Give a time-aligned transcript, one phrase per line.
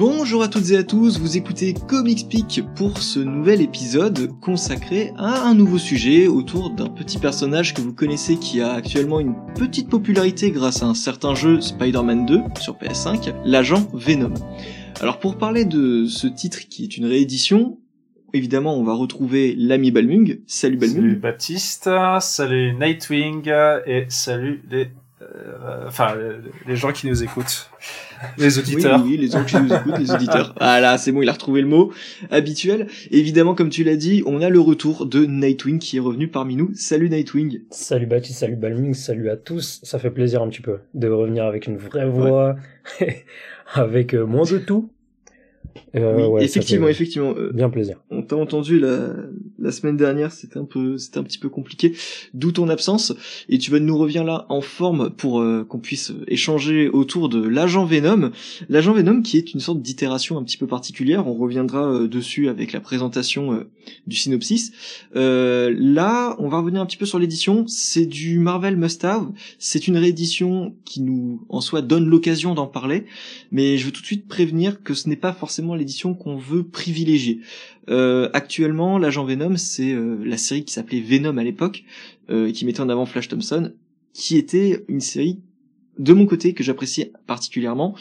[0.00, 5.12] Bonjour à toutes et à tous, vous écoutez Comics Peak pour ce nouvel épisode consacré
[5.18, 9.34] à un nouveau sujet autour d'un petit personnage que vous connaissez qui a actuellement une
[9.54, 14.32] petite popularité grâce à un certain jeu Spider-Man 2 sur PS5, l'agent Venom.
[15.02, 17.78] Alors pour parler de ce titre qui est une réédition,
[18.32, 20.40] évidemment on va retrouver l'ami Balmung.
[20.46, 20.96] Salut Balmung.
[20.96, 23.52] Salut Baptiste, salut Nightwing
[23.84, 24.88] et salut les
[25.86, 26.16] enfin
[26.66, 27.70] les gens qui nous écoutent,
[28.38, 29.02] les auditeurs.
[29.04, 30.54] Oui, oui, les gens qui nous écoutent, les auditeurs.
[30.60, 31.92] Ah là, c'est bon, il a retrouvé le mot
[32.30, 32.86] habituel.
[33.10, 36.56] Évidemment, comme tu l'as dit, on a le retour de Nightwing qui est revenu parmi
[36.56, 36.70] nous.
[36.74, 37.60] Salut Nightwing.
[37.70, 39.80] Salut Baptiste, salut Balming, salut à tous.
[39.82, 42.56] Ça fait plaisir un petit peu de revenir avec une vraie voix,
[43.74, 44.90] avec euh, moins de tout.
[45.96, 47.34] Euh, oui, ouais, effectivement, effectivement.
[47.36, 47.96] Euh, bien plaisir.
[48.10, 49.14] On t'a entendu la,
[49.58, 51.94] la semaine dernière, c'était un peu, c'était un petit peu compliqué,
[52.34, 53.14] d'où ton absence.
[53.48, 57.46] Et tu vas nous revenir là en forme pour euh, qu'on puisse échanger autour de
[57.46, 58.30] l'agent Venom.
[58.68, 61.26] L'agent Venom qui est une sorte d'itération un petit peu particulière.
[61.26, 63.64] On reviendra euh, dessus avec la présentation
[64.06, 64.72] du synopsis.
[65.14, 67.64] là, on va revenir un petit peu sur l'édition.
[67.66, 69.28] C'est du Marvel Must Have.
[69.58, 73.06] C'est une réédition qui nous, en soi, donne l'occasion d'en parler.
[73.50, 76.64] Mais je veux tout de suite prévenir que ce n'est pas forcément l'édition qu'on veut
[76.64, 77.40] privilégier.
[77.88, 81.84] Euh, actuellement, l'agent Venom, c'est euh, la série qui s'appelait Venom à l'époque,
[82.30, 83.72] euh, qui mettait en avant Flash Thompson,
[84.12, 85.40] qui était une série
[85.98, 87.94] de mon côté que j'appréciais particulièrement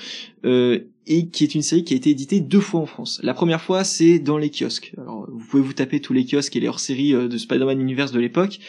[0.44, 3.20] et qui est une série qui a été éditée deux fois en France.
[3.24, 4.94] La première fois, c'est dans les kiosques.
[4.98, 8.20] Alors, vous pouvez vous taper tous les kiosques et les hors-séries de Spider-Man Universe de
[8.20, 8.60] l'époque.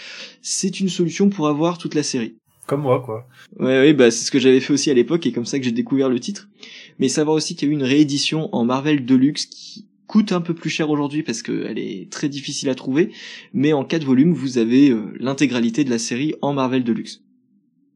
[0.43, 2.40] C'est une solution pour avoir toute la série.
[2.67, 3.27] Comme moi, quoi.
[3.59, 5.65] Ouais, oui, bah c'est ce que j'avais fait aussi à l'époque et comme ça que
[5.65, 6.49] j'ai découvert le titre.
[6.99, 10.41] Mais savoir aussi qu'il y a eu une réédition en Marvel Deluxe qui coûte un
[10.41, 13.13] peu plus cher aujourd'hui parce qu'elle est très difficile à trouver,
[13.55, 17.23] mais en quatre volumes, vous avez euh, l'intégralité de la série en Marvel Deluxe.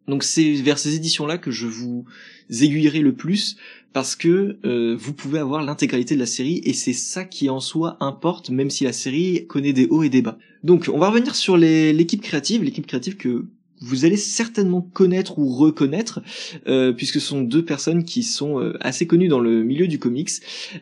[0.07, 2.05] Donc c'est vers ces éditions-là que je vous
[2.51, 3.57] aiguillerai le plus
[3.93, 7.61] parce que euh, vous pouvez avoir l'intégralité de la série et c'est ça qui en
[7.61, 10.39] soi importe même si la série connaît des hauts et des bas.
[10.63, 13.47] Donc on va revenir sur l'équipe créative, l'équipe créative que
[13.81, 16.21] vous allez certainement connaître ou reconnaître,
[16.67, 19.99] euh, puisque ce sont deux personnes qui sont euh, assez connues dans le milieu du
[19.99, 20.31] comics.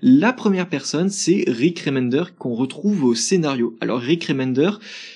[0.03, 3.77] La première personne, c'est Rick Remender, qu'on retrouve au scénario.
[3.81, 4.71] Alors Rick Remender,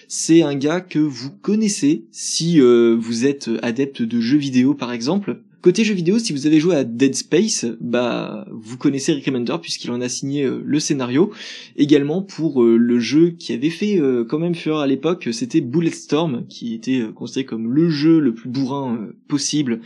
[0.09, 4.93] c'est un gars que vous connaissez si euh, vous êtes adepte de jeux vidéo par
[4.93, 5.41] exemple.
[5.66, 9.56] Côté jeux vidéo, si vous avez joué à Dead Space, bah vous connaissez Rick Remender
[9.60, 11.32] puisqu'il en a signé euh, le scénario.
[11.75, 15.60] Également pour euh, le jeu qui avait fait euh, quand même fureur à l'époque, c'était
[15.60, 19.81] Bulletstorm, qui était considéré comme le jeu le plus bourrin possible.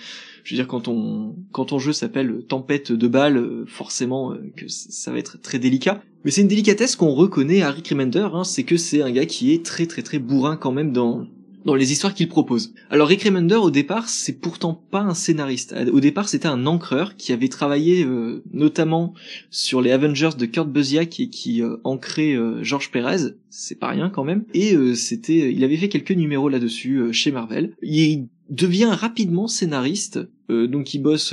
[0.44, 5.12] Je veux dire quand on quand ton jeu s'appelle Tempête de balles, forcément que ça
[5.12, 6.02] va être très délicat.
[6.26, 9.24] Mais c'est une délicatesse qu'on reconnaît à Rick Remender, hein, c'est que c'est un gars
[9.24, 11.26] qui est très très très bourrin quand même dans
[11.64, 12.74] dans les histoires qu'il propose.
[12.90, 15.74] Alors Rick Remender au départ c'est pourtant pas un scénariste.
[15.92, 19.14] Au départ c'était un encreur qui avait travaillé euh, notamment
[19.50, 23.88] sur les Avengers de Kurt Busiek et qui euh, ancrait euh, George Perez, c'est pas
[23.88, 24.44] rien quand même.
[24.54, 27.72] Et euh, c'était, il avait fait quelques numéros là-dessus chez Marvel.
[27.82, 31.32] Il devient rapidement scénariste, donc il bosse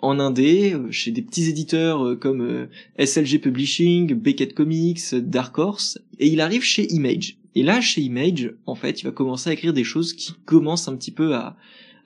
[0.00, 6.42] en indé chez des petits éditeurs comme SLG Publishing, Beckett Comics, Dark Horse, et il
[6.42, 7.38] arrive chez Image.
[7.54, 10.88] Et là, chez Image, en fait, il va commencer à écrire des choses qui commencent
[10.88, 11.56] un petit peu à,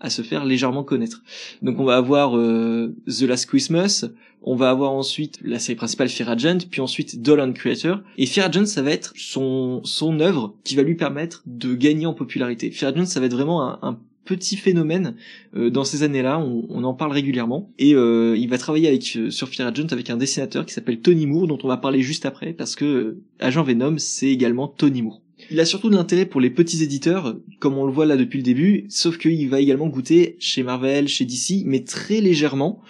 [0.00, 1.22] à se faire légèrement connaître.
[1.62, 4.04] Donc on va avoir euh, The Last Christmas,
[4.42, 8.00] on va avoir ensuite la série principale Fear Agent, puis ensuite Dolan Creator.
[8.18, 12.06] Et Fear Agent, ça va être son, son œuvre qui va lui permettre de gagner
[12.06, 12.70] en popularité.
[12.70, 15.16] Fear Agent, ça va être vraiment un, un petit phénomène
[15.56, 17.70] euh, dans ces années-là, on, on, en parle régulièrement.
[17.78, 21.00] Et euh, il va travailler avec euh, sur Fear Agent avec un dessinateur qui s'appelle
[21.00, 25.02] Tony Moore, dont on va parler juste après, parce que Agent Venom, c'est également Tony
[25.02, 25.20] Moore.
[25.50, 28.38] Il a surtout de l'intérêt pour les petits éditeurs, comme on le voit là depuis
[28.38, 32.80] le début, sauf qu'il va également goûter chez Marvel, chez DC, mais très légèrement.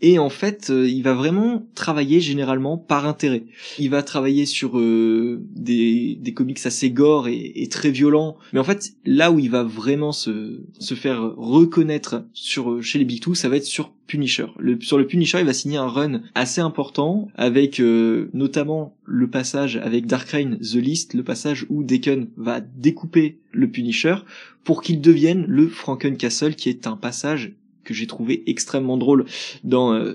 [0.00, 3.44] Et en fait, euh, il va vraiment travailler généralement par intérêt.
[3.78, 8.36] Il va travailler sur euh, des, des comics assez gore et, très violents.
[8.52, 10.60] Mais en fait, là où il va vraiment se,
[10.94, 14.46] faire reconnaître sur chez les Big Two, ça va être sur Punisher.
[14.80, 19.76] Sur le Punisher, il va signer un run assez important avec euh, notamment le passage
[19.76, 24.16] avec Dark Reign, The List, le passage où Deacon va découper le Punisher
[24.64, 27.52] pour qu'il devienne le Franken Castle, qui est un passage
[27.84, 29.26] que j'ai trouvé extrêmement drôle
[29.64, 30.14] dans euh,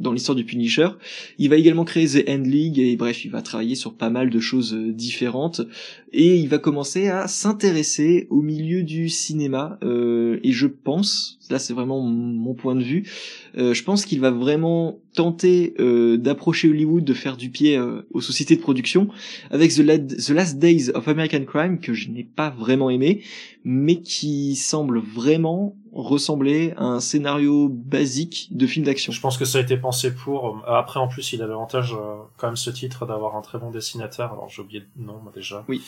[0.00, 0.88] dans l'histoire du Punisher.
[1.38, 4.30] Il va également créer The End League et bref, il va travailler sur pas mal
[4.30, 5.60] de choses euh, différentes
[6.12, 11.58] et il va commencer à s'intéresser au milieu du cinéma euh, et je pense, là
[11.58, 13.08] c'est vraiment mon point de vue,
[13.56, 18.02] euh, je pense qu'il va vraiment tenté euh, d'approcher Hollywood, de faire du pied euh,
[18.12, 19.08] aux sociétés de production,
[19.50, 23.22] avec The, The, Last Days of American Crime, que je n'ai pas vraiment aimé,
[23.64, 29.12] mais qui semble vraiment ressembler à un scénario basique de film d'action.
[29.12, 30.62] Je pense que ça a été pensé pour.
[30.66, 31.94] Après, en plus, il a l'avantage,
[32.36, 34.32] quand même, ce titre d'avoir un très bon dessinateur.
[34.32, 35.64] Alors, j'ai oublié le nom, déjà.
[35.68, 35.80] Oui.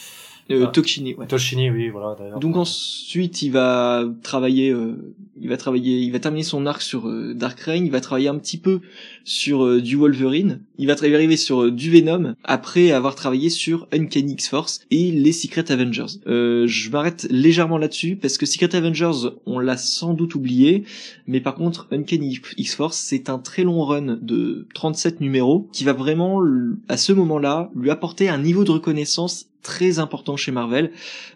[0.51, 0.71] Euh, ah.
[0.71, 1.27] Toshini, ouais.
[1.27, 2.15] Toshini, oui, voilà.
[2.17, 2.39] D'ailleurs.
[2.39, 7.09] Donc ensuite, il va travailler, euh, il va travailler, il va terminer son arc sur
[7.09, 7.85] euh, Dark Reign.
[7.85, 8.81] Il va travailler un petit peu
[9.27, 10.61] sur euh, du Wolverine.
[10.79, 15.71] Il va arriver sur du Venom après avoir travaillé sur Uncanny X-Force et les Secret
[15.71, 16.07] Avengers.
[16.27, 20.85] je m'arrête légèrement là-dessus parce que Secret Avengers, on l'a sans doute oublié,
[21.27, 25.93] mais par contre, Uncanny X-Force, c'est un très long run de 37 numéros qui va
[25.93, 26.43] vraiment,
[26.89, 30.93] à ce moment-là, lui apporter un niveau de reconnaissance très important chez Marvel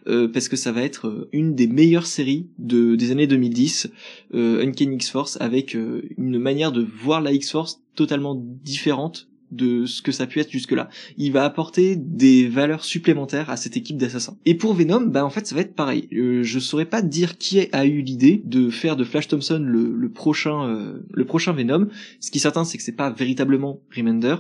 [0.06, 3.90] euh, parce que ça va être euh, une des meilleures séries de des années 2010
[4.34, 10.02] euh, Uncanny X-Force avec euh, une manière de voir la X-Force totalement différente de ce
[10.02, 10.88] que ça a être jusque-là.
[11.16, 14.36] Il va apporter des valeurs supplémentaires à cette équipe d'assassins.
[14.46, 16.08] Et pour Venom, bah en fait ça va être pareil.
[16.12, 19.94] Euh, je saurais pas dire qui a eu l'idée de faire de Flash Thompson le,
[19.96, 21.88] le prochain euh, le prochain Venom.
[22.20, 24.36] Ce qui est certain c'est que c'est pas véritablement Remender.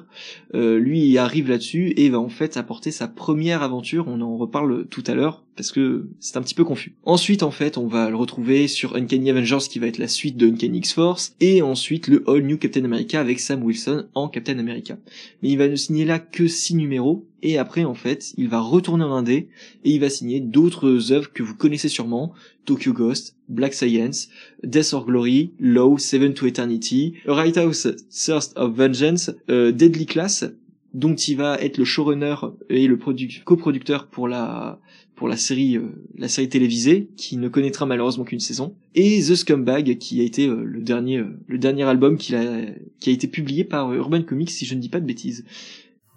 [0.54, 4.06] Euh, lui il arrive là-dessus et va en fait apporter sa première aventure.
[4.08, 6.94] On en reparle tout à l'heure parce que c'est un petit peu confus.
[7.04, 10.38] Ensuite, en fait, on va le retrouver sur Uncanny Avengers qui va être la suite
[10.38, 14.58] de Uncanny X-Force et ensuite le All New Captain America avec Sam Wilson en Captain
[14.58, 14.96] America.
[15.42, 18.60] Mais il va ne signer là que 6 numéros et après, en fait, il va
[18.60, 19.48] retourner en Indé
[19.84, 22.32] et il va signer d'autres œuvres que vous connaissez sûrement,
[22.64, 24.30] Tokyo Ghost, Black Science,
[24.64, 30.46] Death or Glory, Low, Seven to Eternity, Right House, Thirst of Vengeance, euh, Deadly Class,
[30.94, 32.36] dont il va être le showrunner
[32.70, 32.98] et le
[33.44, 34.80] coproducteur pour la
[35.20, 35.82] pour la série euh,
[36.16, 40.46] la série télévisée qui ne connaîtra malheureusement qu'une saison et The Scumbag qui a été
[40.46, 42.62] euh, le dernier euh, le dernier album qu'il a
[43.00, 45.44] qui a été publié par Urban Comics si je ne dis pas de bêtises.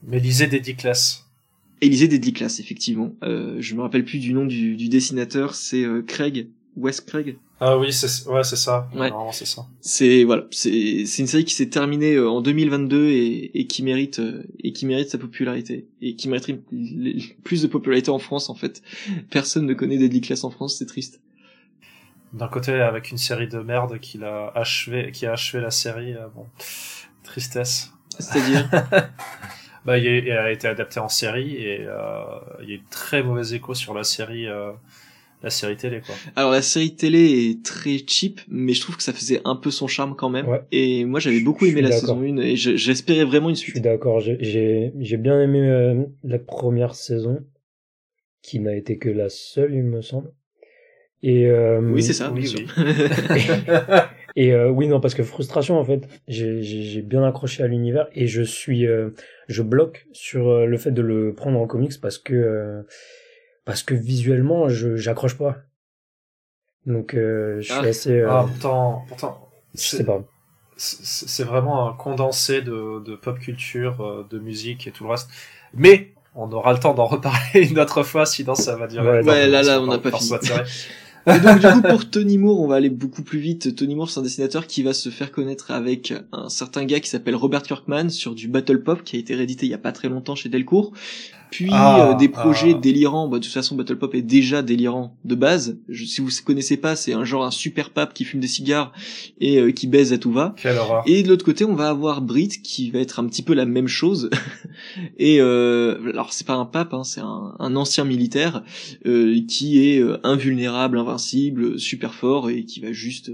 [0.07, 1.25] Mais lisez Deadly Class.
[1.81, 3.13] Et lisez Deadly Class effectivement.
[3.23, 7.37] Euh, je me rappelle plus du nom du, du dessinateur, c'est Craig Wes Craig.
[7.59, 8.89] Ah oui, c'est ouais, c'est ça.
[8.95, 9.09] Ouais.
[9.31, 9.65] c'est ça.
[9.79, 13.83] C'est voilà, c'est c'est une série qui s'est terminée euh, en 2022 et, et qui
[13.83, 16.59] mérite euh, et qui mérite sa popularité et qui mériterait
[17.43, 18.81] plus de popularité en France en fait.
[19.29, 21.21] Personne ne connaît Deadly Class en France, c'est triste.
[22.33, 26.15] D'un côté, avec une série de merde qui a achevé, qui a achevé la série,
[26.15, 26.47] euh, bon,
[27.23, 27.91] tristesse.
[28.17, 28.67] C'est-à-dire
[29.85, 32.23] Bah, il a été adapté en série et euh,
[32.61, 34.47] il y a eu très mauvais écho sur la série
[35.43, 36.15] la série télé quoi.
[36.37, 39.71] Alors la série télé est très cheap, mais je trouve que ça faisait un peu
[39.71, 40.47] son charme quand même.
[40.71, 43.75] Et moi j'avais beaucoup aimé la saison 1 et j'espérais vraiment une suite.
[43.75, 47.45] Je suis d'accord, j'ai j'ai bien aimé euh, la première saison,
[48.41, 50.31] qui n'a été que la seule il me semble.
[51.21, 52.67] Et euh, oui c'est ça, oui, oui.
[54.35, 58.27] et euh, oui non parce que frustration en fait, j'ai bien accroché à l'univers et
[58.27, 58.85] je suis
[59.49, 62.85] je bloque sur le fait de le prendre en comics parce que
[63.65, 65.57] parce que visuellement, je j'accroche pas.
[66.85, 67.87] Donc euh, je suis ah.
[67.87, 68.19] assez.
[68.19, 69.49] Euh, ah pourtant, pourtant.
[69.73, 70.21] Je sais pas.
[70.75, 75.29] C'est vraiment un condensé de, de pop culture, euh, de musique et tout le reste.
[75.73, 79.21] Mais on aura le temps d'en reparler une autre fois, sinon ça va durer.
[79.21, 80.31] Ouais, là, là, on n'a pas fini.
[81.27, 83.75] Et donc du coup pour Tony Moore, on va aller beaucoup plus vite.
[83.75, 87.09] Tony Moore, c'est un dessinateur qui va se faire connaître avec un certain gars qui
[87.09, 89.91] s'appelle Robert Kirkman sur du Battle Pop qui a été réédité il y a pas
[89.91, 90.93] très longtemps chez Delcourt
[91.53, 92.79] puis ah, euh, des projets ah.
[92.79, 93.27] délirants.
[93.27, 95.77] Bah, de toute façon, Battle Pop est déjà délirant de base.
[95.87, 98.91] Je, si vous connaissez pas, c'est un genre un super pape qui fume des cigares
[99.39, 100.55] et euh, qui baise à tout va.
[101.05, 103.65] Et de l'autre côté, on va avoir Brit qui va être un petit peu la
[103.65, 104.31] même chose.
[105.19, 108.63] et euh, alors c'est pas un pape, hein, c'est un, un, ancien militaire
[109.05, 113.31] euh, qui est invulnérable, invincible, super fort et qui va juste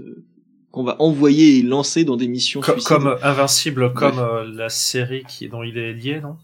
[0.70, 4.20] qu'on va envoyer et lancer dans des missions comme, comme invincible comme
[4.54, 6.36] la série qui dont il est lié non?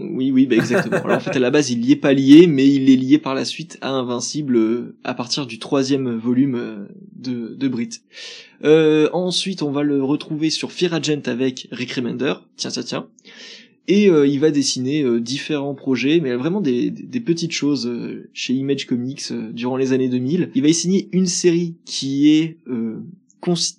[0.00, 0.96] Oui, oui, bah exactement.
[0.96, 3.18] Alors en fait, à la base, il n'y est pas lié, mais il est lié
[3.18, 8.00] par la suite à Invincible euh, à partir du troisième volume euh, de, de Brit.
[8.64, 12.34] Euh, ensuite, on va le retrouver sur Fear Agent avec Rick Remender.
[12.56, 13.06] Tiens, tiens, tiens.
[13.90, 16.92] Et euh, il va dessiner différents projets, mais vraiment des,
[17.24, 17.90] petites choses
[18.32, 20.50] chez Image Comics durant les années 2000.
[20.54, 22.58] Il va y signer une série qui est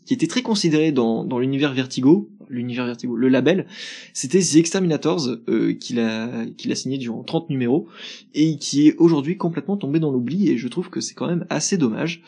[0.06, 3.66] qui était très considérée dans, dans l'univers Vertigo, l'univers Vertigo, le label,
[4.14, 7.88] c'était The Exterminators euh, qu'il a qu'il a signé durant 30 numéros
[8.34, 11.46] et qui est aujourd'hui complètement tombé dans l'oubli et je trouve que c'est quand même
[11.50, 12.22] assez dommage.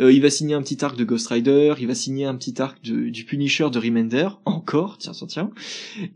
[0.00, 2.60] Euh, il va signer un petit arc de Ghost Rider, il va signer un petit
[2.60, 5.50] arc du Punisher de Remender, encore, tiens, tiens, tiens,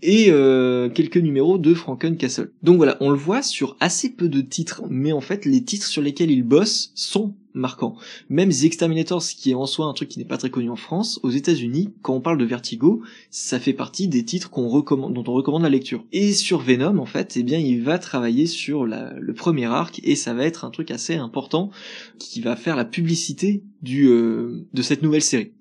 [0.03, 2.51] et euh, quelques numéros de Franken Castle.
[2.63, 5.87] Donc voilà, on le voit sur assez peu de titres, mais en fait les titres
[5.87, 7.97] sur lesquels il bosse sont marquant.
[8.29, 10.77] Même The Exterminators, qui est en soi un truc qui n'est pas très connu en
[10.77, 15.15] France, aux États-Unis, quand on parle de Vertigo, ça fait partie des titres qu'on recommande,
[15.15, 16.05] dont on recommande la lecture.
[16.13, 20.17] Et sur Venom, en fait, eh bien, il va travailler sur le premier arc et
[20.17, 21.71] ça va être un truc assez important
[22.19, 25.53] qui va faire la publicité du euh, de cette nouvelle série.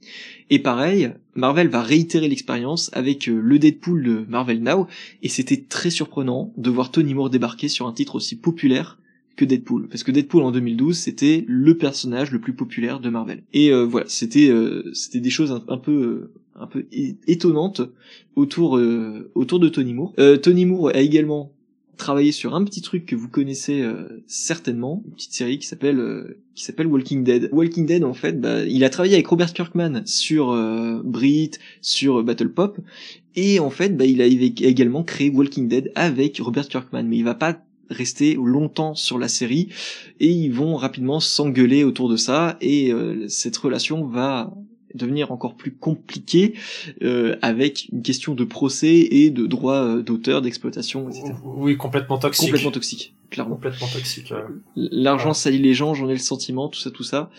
[0.49, 4.88] Et pareil, Marvel va réitérer l'expérience avec euh, le Deadpool de Marvel Now
[5.21, 8.97] et c'était très surprenant de voir Tony Moore débarquer sur un titre aussi populaire
[9.35, 9.88] que Deadpool.
[9.88, 13.43] Parce que Deadpool en 2012 c'était le personnage le plus populaire de Marvel.
[13.53, 14.51] Et euh, voilà c'était
[14.93, 16.85] c'était des choses un, peu euh, un peu
[17.27, 17.81] étonnantes
[18.35, 18.79] autour
[19.35, 20.13] autour de Tony Moore.
[20.41, 21.53] Tony Moore a également
[22.00, 23.86] travaillé sur un petit truc que vous connaissez
[24.25, 27.50] certainement une petite série qui s'appelle qui s'appelle Walking Dead.
[27.51, 30.53] Walking Dead en fait bah, il a travaillé avec Robert Kirkman sur
[31.03, 31.51] Brit
[31.82, 32.79] sur Battle Pop
[33.36, 37.03] et en fait bah, il a également créé Walking Dead avec Robert Kirkman.
[37.03, 39.70] Mais il va pas rester longtemps sur la série
[40.20, 44.53] et ils vont rapidement s'engueuler autour de ça et euh, cette relation va
[44.93, 46.53] devenir encore plus compliquée
[47.01, 51.34] euh, avec une question de procès et de droit euh, d'auteur, d'exploitation, etc.
[51.43, 52.48] Oui, complètement toxique.
[52.48, 53.55] Complètement toxique, clairement.
[53.55, 54.34] Complètement toxique.
[54.75, 57.29] L'argent salit les gens, j'en ai le sentiment, tout ça, tout ça.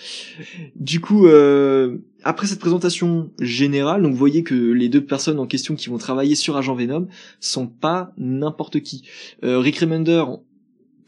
[0.76, 5.46] Du coup, euh, après cette présentation générale, donc vous voyez que les deux personnes en
[5.46, 7.08] question qui vont travailler sur Agent Venom
[7.40, 9.02] sont pas n'importe qui.
[9.42, 10.24] Rick Remender,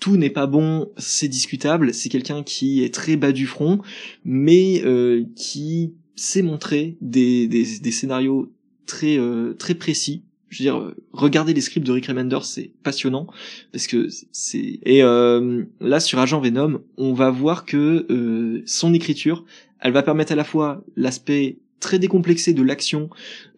[0.03, 3.79] tout n'est pas bon, c'est discutable, c'est quelqu'un qui est très bas du front,
[4.25, 8.53] mais euh, qui sait montrer des, des, scénarios
[8.87, 10.23] très euh, très précis.
[10.49, 13.27] Je veux dire, regardez les scripts de Rick Remender, c'est passionnant
[13.73, 19.47] parce que c'est et euh, là sur Agent Venom, on va voir que son écriture,
[19.81, 23.11] elle va permettre à la fois l'aspect très décomplexé de l'action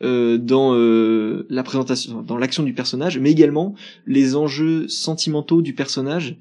[0.03, 3.75] euh, dans euh, la présentation, dans l'action du personnage, mais également
[4.07, 6.37] les enjeux sentimentaux du personnage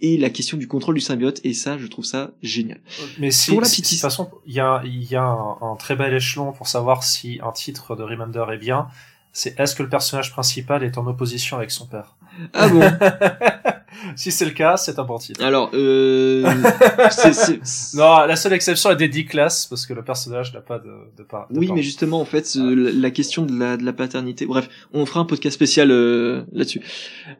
[0.00, 1.40] et la question du contrôle du symbiote.
[1.44, 2.80] Et ça, je trouve ça génial.
[3.18, 3.84] Mais si, pour la petite...
[3.84, 7.40] de toute façon, il y a, y a un, très bel échelon pour savoir si
[7.42, 8.88] un titre de Remender est bien.
[9.32, 12.16] C'est est-ce que le personnage principal est en opposition avec son père?
[12.52, 12.80] Ah bon?
[14.16, 15.44] si c'est le cas, c'est un bon titre.
[15.44, 16.42] Alors, euh...
[17.94, 21.22] non, la seule exception est d'Eddie Class parce que le personnage n'a pas de, de
[21.22, 21.46] part.
[21.50, 24.46] Oui, mais justement, en fait, la question de la, de la paternité.
[24.46, 26.80] Bref, on fera un podcast spécial euh, là-dessus.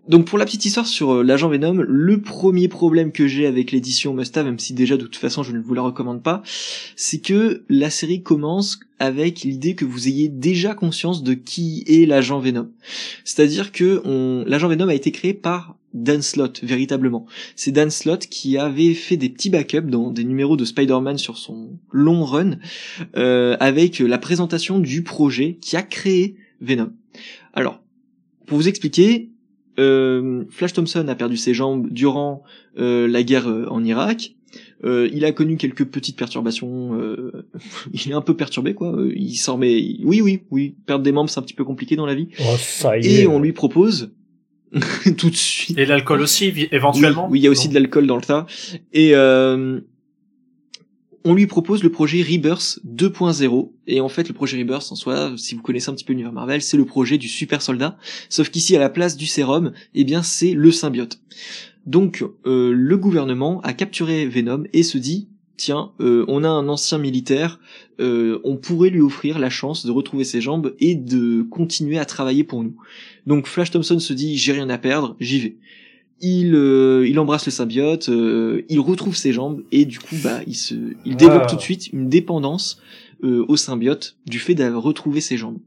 [0.09, 3.73] Donc, pour la petite histoire sur euh, l'agent Venom, le premier problème que j'ai avec
[3.73, 6.43] l'édition Must même si déjà de toute façon je ne vous la recommande pas,
[6.97, 12.07] c'est que la série commence avec l'idée que vous ayez déjà conscience de qui est
[12.07, 12.71] l'agent Venom.
[13.25, 14.45] C'est-à-dire que on...
[14.47, 17.25] l'agent Venom a été créé par Dan Slott, véritablement.
[17.55, 21.39] C'est Dan Slott qui avait fait des petits backups dans des numéros de Spider-Man sur
[21.39, 22.59] son long run,
[23.17, 26.93] euh, avec la présentation du projet qui a créé Venom.
[27.53, 27.81] Alors,
[28.47, 29.31] pour vous expliquer,
[29.79, 32.43] euh, Flash Thompson a perdu ses jambes durant
[32.77, 34.35] euh, la guerre en Irak.
[34.85, 36.99] il a connu quelques petites perturbations.
[37.93, 38.97] il est un peu perturbé, quoi.
[39.15, 39.97] Il s'en met.
[40.03, 40.75] Oui, oui, oui.
[40.87, 42.29] Perdre des membres, c'est un petit peu compliqué dans la vie.
[42.41, 43.27] Oh, ça y Et est.
[43.29, 44.13] on lui propose
[45.17, 45.79] tout de suite.
[45.79, 47.29] Et l'alcool aussi, éventuellement.
[47.31, 48.47] Oui, il y a aussi de l'alcool dans le tas.
[48.93, 49.81] Et euh,
[51.25, 53.71] on lui propose le projet Rebirth 2.0.
[53.87, 56.33] Et en fait, le projet Rebirth, en soi, si vous connaissez un petit peu l'univers
[56.33, 57.97] Marvel, c'est le projet du super soldat.
[58.29, 61.21] Sauf qu'ici, à la place du sérum, eh bien, c'est le symbiote.
[61.87, 66.69] Donc, euh, le gouvernement a capturé Venom et se dit, tiens, euh, on a un
[66.69, 67.61] ancien militaire,
[68.01, 72.05] euh, on pourrait lui offrir la chance de retrouver ses jambes et de continuer à
[72.05, 72.75] travailler pour nous.
[73.27, 75.57] Donc Flash Thompson se dit, j'ai rien à perdre, j'y vais.
[76.21, 80.55] Il, euh, il embrasse le symbiote, il retrouve ses jambes et du coup, bah, il
[80.55, 82.81] se, il développe tout de suite une dépendance
[83.23, 85.59] au symbiote du fait d'avoir retrouvé ses jambes.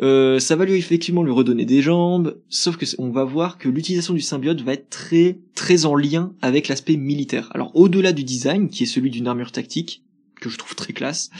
[0.00, 3.68] Euh, ça va lui effectivement lui redonner des jambes, sauf que on va voir que
[3.68, 7.50] l'utilisation du symbiote va être très très en lien avec l'aspect militaire.
[7.54, 10.02] Alors au-delà du design, qui est celui d'une armure tactique,
[10.40, 11.30] que je trouve très classe,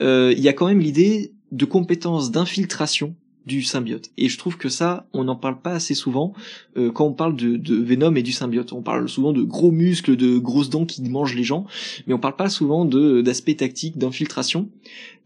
[0.00, 3.14] euh, il y a quand même l'idée de compétences d'infiltration
[3.46, 4.10] du symbiote.
[4.16, 6.32] Et je trouve que ça, on n'en parle pas assez souvent
[6.76, 8.72] euh, quand on parle de, de, Venom et du symbiote.
[8.72, 11.66] On parle souvent de gros muscles, de grosses dents qui mangent les gens,
[12.06, 14.70] mais on parle pas souvent de d'aspect tactique, d'infiltration.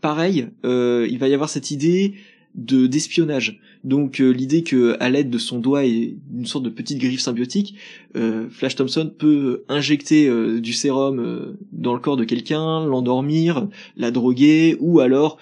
[0.01, 2.15] Pareil, euh, il va y avoir cette idée
[2.55, 3.61] de d'espionnage.
[3.85, 7.21] Donc euh, l'idée que à l'aide de son doigt et une sorte de petite griffe
[7.21, 7.77] symbiotique,
[8.17, 14.11] euh, Flash Thompson peut injecter euh, du sérum dans le corps de quelqu'un, l'endormir, la
[14.11, 15.39] droguer ou alors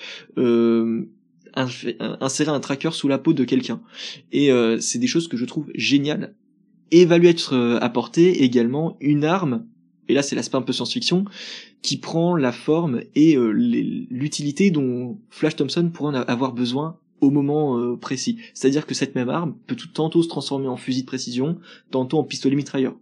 [1.57, 3.81] insérer un tracker sous la peau de quelqu'un.
[4.33, 6.35] Et c'est des choses que je trouve géniales.
[6.91, 9.65] Et va lui être apporté également une arme
[10.09, 11.25] et là c'est l'aspect un peu science-fiction,
[11.83, 17.79] qui prend la forme et l'utilité dont Flash Thompson pourrait en avoir besoin au moment
[17.79, 18.39] euh, précis.
[18.55, 21.59] C'est-à-dire que cette même arme peut tout, tantôt se transformer en fusil de précision,
[21.91, 22.95] tantôt en pistolet mitrailleur.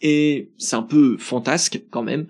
[0.00, 2.26] Et c'est un peu fantasque quand même,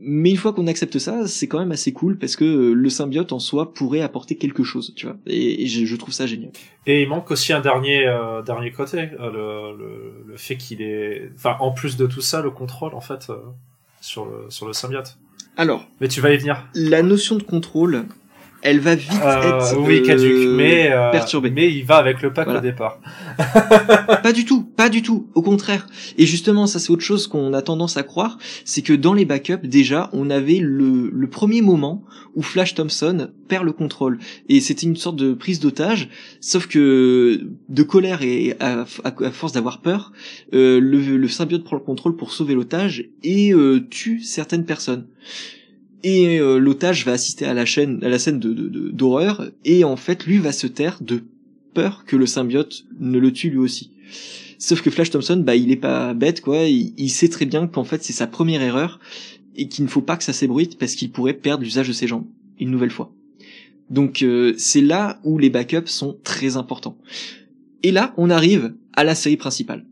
[0.00, 2.88] mais une fois qu'on accepte ça, c'est quand même assez cool parce que euh, le
[2.88, 5.16] symbiote en soi pourrait apporter quelque chose, tu vois.
[5.26, 6.50] Et, je, trouve ça génial.
[6.86, 10.80] Et il manque aussi un dernier euh, dernier côté, euh, le, le, le, fait qu'il
[10.80, 13.30] est, enfin en plus de tout ça, le contrôle en fait
[14.00, 15.18] sur le sur le symbiote.
[15.56, 15.86] Alors.
[16.00, 16.66] Mais tu vas y venir.
[16.74, 18.06] La notion de contrôle,
[18.62, 21.50] elle va vite euh, être oui, euh, mais euh, perturbée.
[21.50, 23.00] Mais il va avec le pack au départ.
[24.22, 25.28] pas du tout, pas du tout.
[25.34, 25.86] Au contraire.
[26.18, 29.24] Et justement, ça c'est autre chose qu'on a tendance à croire, c'est que dans les
[29.24, 34.18] backups déjà, on avait le, le premier moment où Flash Thompson perd le contrôle.
[34.48, 36.08] Et c'était une sorte de prise d'otage,
[36.40, 38.84] sauf que de colère et à,
[39.32, 40.12] force d'avoir peur,
[40.54, 45.06] euh, le, le symbiote prend le contrôle pour sauver l'otage et euh, tue certaines personnes
[46.02, 48.52] et euh, l'otage va assister à la chaîne à la scène de
[48.90, 51.22] d'horreur et en fait lui va se taire de
[51.74, 53.90] peur que le symbiote ne le tue lui aussi.
[54.58, 57.84] Sauf que Flash Thompson bah il est pas bête quoi, il, sait très bien qu'en
[57.84, 59.00] fait c'est sa première erreur
[59.56, 62.06] et qu'il ne faut pas que ça s'ébruite parce qu'il pourrait perdre l'usage de ses
[62.06, 62.26] jambes
[62.58, 63.12] une nouvelle fois.
[63.88, 66.98] Donc euh, c'est là où les backups sont très importants.
[67.82, 69.84] Et là on arrive à la série principale.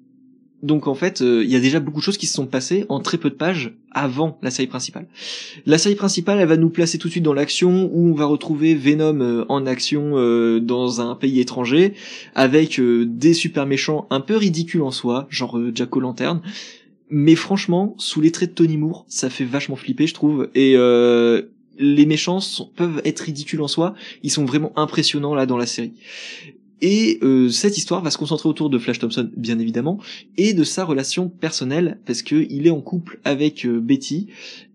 [0.63, 2.85] Donc en fait, euh, il y a déjà beaucoup de choses qui se sont passées
[2.89, 5.07] en très peu de pages avant la série principale.
[5.67, 8.27] La série principale, elle va nous placer tout de suite dans l'action où on va
[8.27, 11.95] retrouver Venom euh, en action euh, dans un pays étranger
[12.35, 16.41] avec des super méchants un peu ridicules en soi, genre Jack O'Lantern.
[17.11, 20.51] Mais franchement, sous les traits de Tony Moore, ça fait vachement flipper, je trouve.
[20.55, 20.77] Et
[21.79, 22.41] les méchants
[22.77, 25.93] peuvent être ridicules en soi, ils sont vraiment impressionnants là dans la série.
[26.81, 29.99] Et euh, cette histoire va se concentrer autour de Flash Thompson, bien évidemment,
[30.37, 34.29] et de sa relation personnelle, parce que il est en couple avec euh, Betty,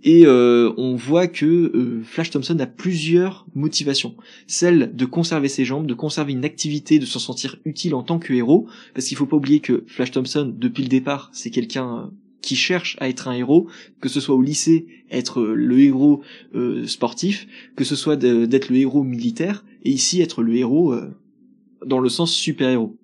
[0.04, 4.16] et euh, on voit que Flash Thompson a plusieurs motivations.
[4.48, 8.20] Celle de conserver ses jambes, de conserver une activité, de s'en sentir utile en tant
[8.20, 12.12] que héros, parce qu'il faut pas oublier que Flash Thompson, depuis le départ, c'est quelqu'un
[12.42, 13.68] qui cherche à être un héros,
[14.02, 16.22] que ce soit au lycée, être le héros
[16.86, 20.94] sportif, que ce soit d'être le héros militaire, et ici être le héros
[21.86, 22.98] dans le sens super-héros.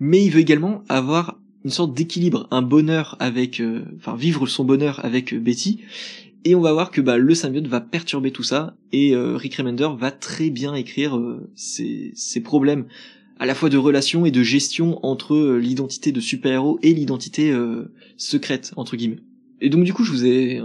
[0.00, 4.64] Mais il veut également avoir une sorte d'équilibre, un bonheur avec, euh, enfin vivre son
[4.64, 5.80] bonheur avec euh, Betty.
[6.44, 9.56] Et on va voir que bah, le symbiote va perturber tout ça et euh, Rick
[9.56, 11.20] Remender va très bien écrire
[11.56, 12.86] ses, ses, problèmes
[13.40, 17.52] à la fois de relation et de gestion entre l'identité de super-héros et l'identité
[18.16, 19.18] secrète entre guillemets.
[19.60, 20.62] Et donc du coup je vous ai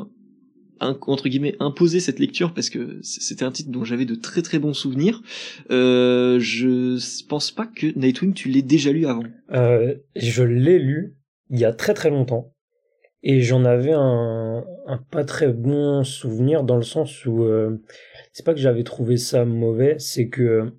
[0.82, 4.60] entre guillemets imposer cette lecture parce que c'était un titre dont j'avais de très très
[4.60, 5.22] bons souvenirs.
[5.70, 9.24] Euh, je pense pas que Nightwing tu l'aies déjà lu avant.
[9.52, 11.16] Euh, je l'ai lu
[11.50, 12.54] il y a très très longtemps
[13.24, 17.78] et j'en avais un, un, pas très bon souvenir dans le sens où euh,
[18.34, 20.74] c'est pas que j'avais trouvé ça mauvais, c'est que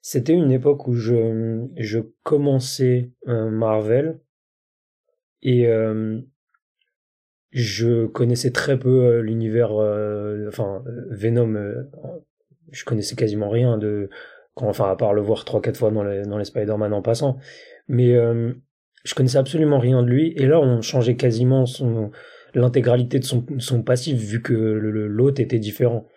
[0.00, 4.20] c'était une époque où je je commençais Marvel
[5.44, 6.20] et euh,
[7.54, 11.54] je connaissais très peu euh, l'univers, euh, enfin Venom.
[11.54, 11.84] Euh,
[12.72, 14.10] je connaissais quasiment rien de,
[14.54, 17.38] quand, enfin à part le voir trois quatre fois dans les, Spider-Man en passant.
[17.86, 18.14] Mais
[19.04, 20.32] je connaissais absolument rien de lui.
[20.36, 22.10] Et là, on changeait quasiment son
[22.54, 26.08] l'intégralité de son, son passif vu que l'autre était différent.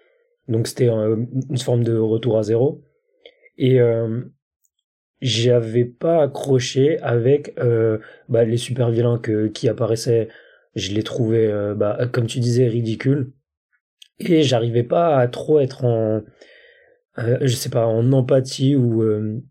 [0.48, 2.84] Donc c'était une forme de retour à zéro.
[3.60, 3.80] Et
[5.22, 7.56] j'avais pas accroché avec
[8.30, 10.30] bah, les super vilains que, qui apparaissaient
[10.78, 13.32] je l'ai trouvé, euh, bah, comme tu disais, ridicule.
[14.20, 16.22] Et j'arrivais pas à trop être en,
[17.20, 19.42] euh, je sais pas, en empathie ou euh,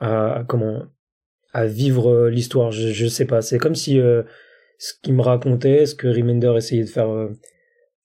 [0.00, 0.84] à comment,
[1.52, 2.70] à vivre l'histoire.
[2.70, 3.42] Je, je sais pas.
[3.42, 3.98] C'est comme si
[4.78, 7.28] ce qu'il me racontait, ce que Remender essayait de faire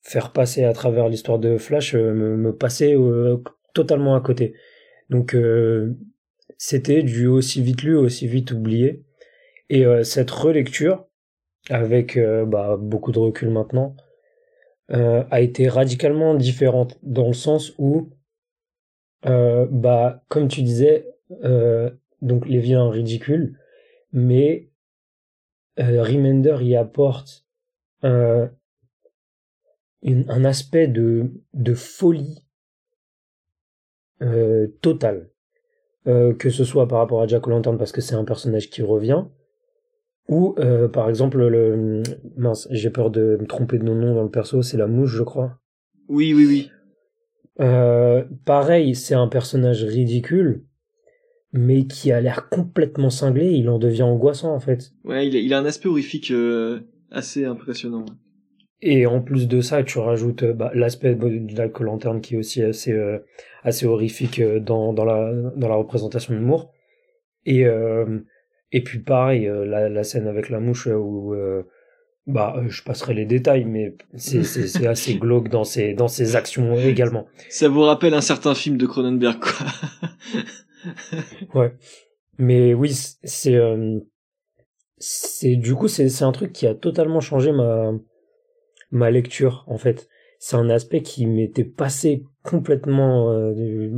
[0.01, 2.95] faire passer à travers l'histoire de Flash, me, me, passait
[3.73, 4.53] totalement à côté.
[5.09, 5.35] Donc
[6.57, 9.03] c'était du aussi vite lu, aussi vite oublié.
[9.69, 11.06] Et cette relecture,
[11.69, 13.95] avec euh, bah, beaucoup de recul maintenant,
[14.91, 18.09] euh, a été radicalement différente dans le sens où,
[19.25, 21.07] euh, bah, comme tu disais,
[22.21, 23.59] donc les vilains ridicules,
[24.13, 24.69] mais
[25.77, 27.45] Remender y apporte
[28.01, 28.49] un,
[30.45, 32.43] aspect de, de folie
[34.81, 35.29] totale.
[36.05, 39.25] que ce soit par rapport à Jack O'Lantern parce que c'est un personnage qui revient,
[40.27, 42.03] ou euh, par exemple le
[42.35, 45.15] mince, j'ai peur de me tromper de nos noms dans le perso, c'est la mouche,
[45.15, 45.59] je crois.
[46.09, 46.71] Oui, oui, oui.
[47.59, 50.65] Euh, pareil, c'est un personnage ridicule,
[51.53, 53.51] mais qui a l'air complètement cinglé.
[53.53, 54.91] Il en devient angoissant en fait.
[55.05, 58.05] Ouais, il a, un aspect horrifique euh, assez impressionnant.
[58.81, 62.61] Et en plus de ça, tu rajoutes bah, l'aspect de la lanterne qui est aussi
[62.61, 62.95] assez
[63.63, 66.71] assez horrifique dans dans la dans la représentation de Moore.
[67.45, 67.65] Et
[68.71, 71.63] et puis pareil, euh, la, la, scène avec la mouche euh, où, euh,
[72.25, 77.27] Bah, je passerai les détails, mais c'est assez glauque dans ses dans ses actions également.
[77.49, 79.65] Ça vous rappelle un certain film de Cronenberg, quoi.
[81.53, 81.73] Ouais.
[82.37, 83.99] Mais oui, c'est euh,
[84.97, 87.91] c'est du coup c'est c'est un truc qui a totalement changé ma
[88.91, 90.07] ma lecture en fait.
[90.39, 93.89] C'est un aspect qui m'était passé complètement euh,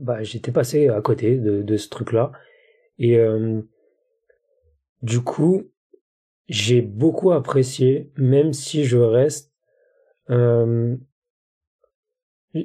[0.00, 2.32] bah j'étais passé à côté de de ce truc-là
[2.98, 3.62] et euh,
[5.02, 5.70] du coup
[6.48, 9.52] j'ai beaucoup apprécié même si je reste
[10.30, 10.96] euh,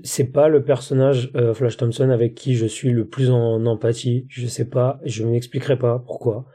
[0.04, 4.26] c'est pas le personnage euh, Flash Thompson avec qui je suis le plus en empathie.
[4.30, 6.46] Je sais pas, je m'expliquerai pas pourquoi.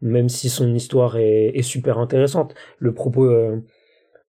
[0.00, 2.54] Même si son histoire est, est super intéressante.
[2.78, 3.60] Le propos, euh,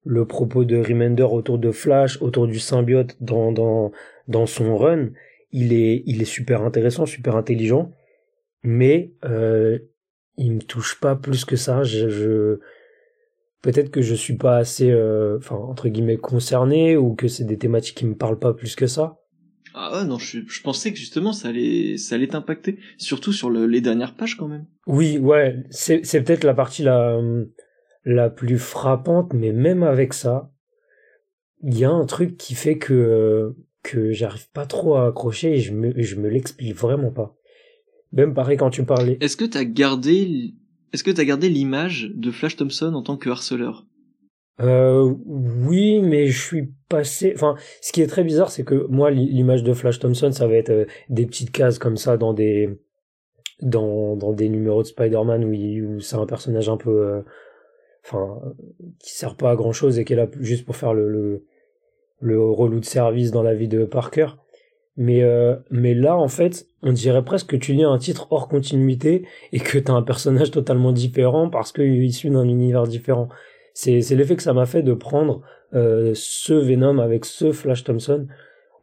[0.04, 3.92] le propos de Remender autour de Flash, autour du symbiote dans, dans,
[4.28, 5.10] dans son run,
[5.52, 7.92] il est, il est super intéressant, super intelligent.
[8.64, 9.80] Mais, euh,
[10.40, 11.84] il me touche pas plus que ça.
[11.84, 12.60] Je, je,
[13.62, 17.58] peut-être que je suis pas assez, euh, enfin, entre guillemets, concerné ou que c'est des
[17.58, 19.18] thématiques qui me parlent pas plus que ça.
[19.74, 23.50] Ah ouais, non, je, je pensais que justement ça allait, ça allait t'impacter, surtout sur
[23.52, 24.66] le- les dernières pages quand même.
[24.88, 27.22] Oui, ouais, c'est c'est peut-être la partie la
[28.06, 30.52] la plus frappante, mais même avec ça,
[31.62, 33.52] il y a un truc qui fait que euh,
[33.84, 37.36] que j'arrive pas trop à accrocher et je me je me l'explique vraiment pas.
[38.12, 39.18] Même pareil quand tu parlais.
[39.22, 40.54] Est-ce que t'as gardé,
[40.94, 43.86] est-ce que t'as gardé l'image de Flash Thompson en tant que harceleur?
[44.62, 47.32] Euh, oui, mais je suis passé.
[47.36, 50.48] Enfin, ce qui est très bizarre, c'est que moi, l'i- l'image de Flash Thompson, ça
[50.48, 52.70] va être euh, des petites cases comme ça dans des
[53.62, 57.22] dans dans des numéros de Spider-Man où, il- où c'est un personnage un peu, euh,
[58.06, 58.42] enfin,
[59.00, 61.46] qui sert pas à grand chose et qui est là juste pour faire le le,
[62.22, 64.28] le relou de service dans la vie de Parker.
[65.02, 68.50] Mais euh, mais là, en fait, on dirait presque que tu lis un titre hors
[68.50, 73.30] continuité et que t'as un personnage totalement différent parce qu'il est issu d'un univers différent.
[73.74, 75.42] C'est c'est l'effet que ça m'a fait de prendre
[75.74, 78.28] euh, ce Venom avec ce Flash Thompson.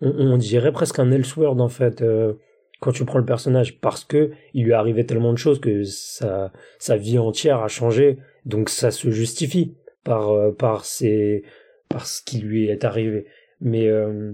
[0.01, 2.33] On, on dirait presque un Elseworld en fait euh,
[2.81, 6.51] quand tu prends le personnage parce que il lui arrivait tellement de choses que sa
[6.79, 8.17] sa vie entière a changé.
[8.47, 11.43] Donc ça se justifie par euh, par ses
[11.91, 13.27] par ce qui lui est arrivé.
[13.61, 14.33] Mais euh,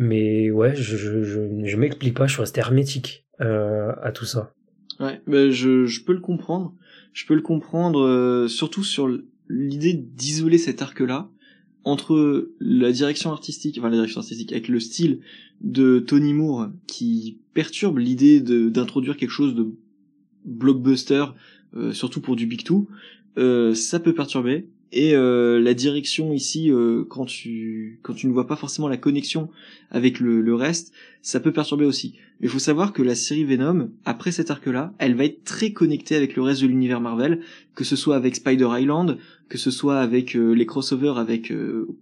[0.00, 4.52] mais ouais je je je, m'explique pas je suis resté hermétique euh, à tout ça
[4.98, 6.74] Ouais, ben je, je peux le comprendre.
[7.14, 9.08] Je peux le comprendre, euh, surtout sur
[9.48, 11.30] l'idée d'isoler cet arc-là
[11.84, 15.20] entre la direction artistique, enfin la direction artistique, avec le style
[15.62, 19.72] de Tony Moore qui perturbe l'idée d'introduire quelque chose de
[20.44, 21.24] blockbuster,
[21.74, 22.86] euh, surtout pour du Big Two,
[23.74, 24.68] ça peut perturber.
[24.92, 28.96] Et euh, la direction ici, euh, quand tu quand tu ne vois pas forcément la
[28.96, 29.48] connexion
[29.90, 32.14] avec le, reste, ça peut perturber aussi.
[32.40, 35.72] Mais il faut savoir que la série Venom, après cet arc-là, elle va être très
[35.72, 37.40] connectée avec le reste de l'univers Marvel,
[37.76, 41.52] que ce soit avec Spider Island, que ce soit avec euh, les crossovers, avec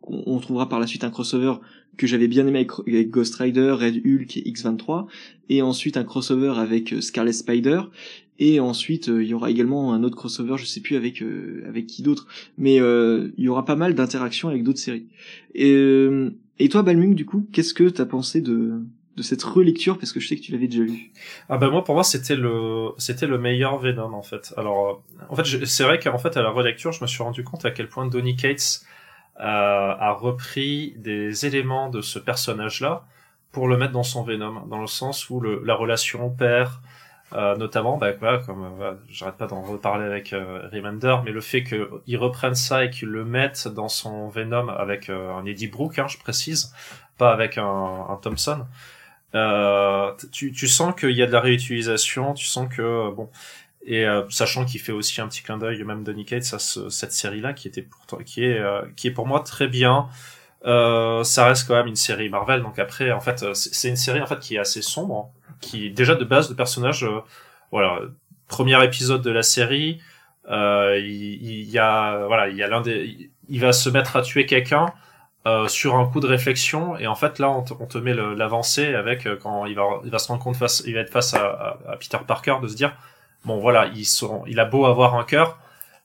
[0.03, 1.55] on, trouvera par la suite un crossover
[1.99, 5.07] que j'avais bien aimé avec, avec Ghost Rider, Red Hulk et X23,
[5.51, 7.83] et ensuite un crossover avec Scarlet Spider,
[8.39, 11.65] et ensuite euh, il y aura également un autre crossover, je sais plus avec euh,
[11.69, 15.07] avec qui d'autre, mais euh, il y aura pas mal d'interactions avec d'autres séries.
[15.55, 16.09] Et,
[16.59, 18.81] et toi Balmung, du coup, qu'est-ce que t'as pensé de
[19.17, 19.99] de cette relecture?
[19.99, 21.11] Parce que je sais que tu l'avais déjà lu.
[21.49, 24.55] Ah bah moi pour moi c'était le c'était le meilleur Venom en fait.
[24.57, 27.65] Alors en fait c'est vrai qu'en fait à la relecture je me suis rendu compte
[27.65, 28.83] à quel point Donny Cates
[29.41, 33.07] euh, a repris des éléments de ce personnage là
[33.51, 36.81] pour le mettre dans son Venom dans le sens où le, la relation père
[37.35, 41.31] euh, notamment bah voilà comme euh, voilà, j'arrête pas d'en reparler avec euh, Remender mais
[41.33, 45.45] le fait qu'ils reprennent ça et qu'ils le mettent dans son Venom avec euh, un
[45.45, 46.73] Eddie Brooke hein, je précise
[47.19, 47.65] pas avec un,
[48.09, 48.65] un Thompson
[50.33, 53.29] tu, tu sens qu'il y a de la réutilisation, tu sens que bon
[53.87, 56.89] et euh, sachant qu'il fait aussi un petit clin d'œil même Donny Cates à ce-
[56.91, 60.09] cette série là qui était pourtant qui est euh, qui est pour moi très bien.
[60.67, 63.97] Euh, ça reste quand même une série Marvel donc après en fait c'est c'est une
[63.97, 67.21] série en fait qui est assez sombre, qui déjà de base de personnage euh,
[67.71, 68.01] voilà
[68.49, 70.01] premier épisode de la série
[70.51, 74.23] euh, il, y a voilà il y a l'un des il va se mettre à
[74.23, 74.87] tuer quelqu'un
[75.47, 78.95] euh, sur un coup de réflexion et en fait là on on te met l'avancée
[78.95, 81.79] avec quand il va il va se rendre compte face il va être face à,
[82.01, 82.97] Peter Parker de se dire
[83.45, 85.59] bon voilà ils sont il a beau avoir un cœur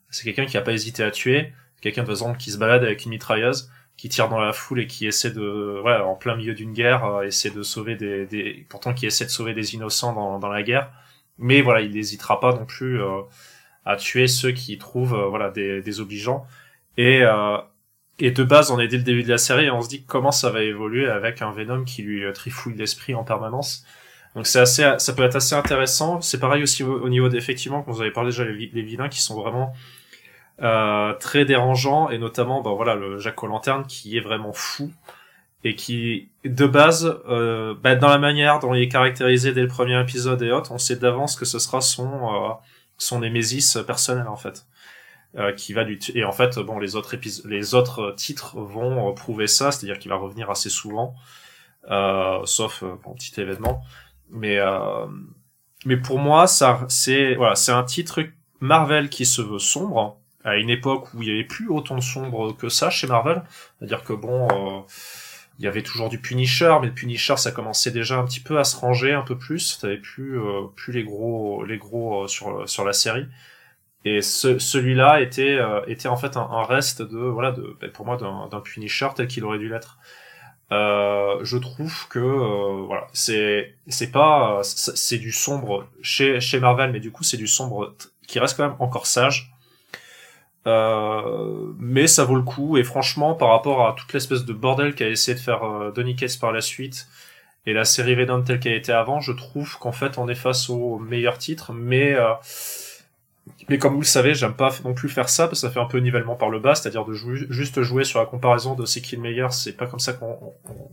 [0.09, 3.05] c'est quelqu'un qui a pas hésité à tuer quelqu'un de façon qui se balade avec
[3.05, 6.53] une mitrailleuse qui tire dans la foule et qui essaie de voilà en plein milieu
[6.53, 10.13] d'une guerre euh, essaie de sauver des, des pourtant qui essaie de sauver des innocents
[10.13, 10.91] dans, dans la guerre
[11.37, 13.21] mais voilà il n'hésitera pas non plus euh,
[13.85, 16.45] à tuer ceux qui trouvent euh, voilà des, des obligeants
[16.97, 17.57] et euh,
[18.19, 20.03] et de base, on est dès le début de la série et on se dit
[20.03, 23.85] comment ça va évoluer avec un Venom qui lui trifouille l'esprit en permanence.
[24.35, 26.21] Donc c'est assez, ça peut être assez intéressant.
[26.21, 29.09] C'est pareil aussi au, au niveau d'effectivement, quand vous avez parlé déjà les, les vilains
[29.09, 29.73] qui sont vraiment
[30.61, 34.91] euh, très dérangeant et notamment bah voilà le Jack O'Lantern qui est vraiment fou
[35.63, 39.67] et qui de base euh, bah, dans la manière dont il est caractérisé dès le
[39.67, 42.49] premier épisode et autres on sait d'avance que ce sera son euh,
[42.97, 44.65] son némésis personnel en fait
[45.37, 49.13] euh, qui va lui et en fait bon les autres épisodes les autres titres vont
[49.13, 51.15] prouver ça c'est-à-dire qu'il va revenir assez souvent
[52.45, 53.81] sauf bon petit événement.
[54.29, 54.57] Mais
[55.85, 58.21] mais pour moi ça c'est voilà c'est un titre
[58.59, 62.01] Marvel qui se veut sombre à une époque où il n'y avait plus autant de
[62.01, 63.41] sombre que ça chez Marvel.
[63.79, 64.81] C'est-à-dire que bon, euh,
[65.59, 68.59] il y avait toujours du Punisher, mais le Punisher ça commençait déjà un petit peu
[68.59, 69.77] à se ranger un peu plus.
[69.79, 73.27] T'avais plus euh, plus les gros les gros euh, sur sur la série.
[74.05, 78.17] Et ce, celui-là était était en fait un, reste de voilà de ben, pour moi
[78.17, 79.97] d'un Punisher tel qu'il aurait dû l'être.
[80.71, 87.11] je trouve que voilà c'est c'est pas c'est du sombre chez chez Marvel, mais du
[87.11, 87.95] coup c'est du sombre
[88.27, 89.52] qui reste quand même encore sage
[90.65, 92.77] euh, mais ça vaut le coup.
[92.77, 96.15] Et franchement par rapport à toute l'espèce de bordel qu'a essayé de faire euh, Donny
[96.15, 97.07] Cates par la suite
[97.65, 100.69] et la série Venom telle qu'elle était avant, je trouve qu'en fait on est face
[100.69, 102.33] au meilleur titre, mais euh,
[103.69, 105.79] mais comme vous le savez, j'aime pas non plus faire ça parce que ça fait
[105.79, 109.01] un peu nivellement par le bas, c'est-à-dire de juste jouer sur la comparaison de c'est
[109.01, 110.37] qui le meilleur, c'est pas comme ça qu'on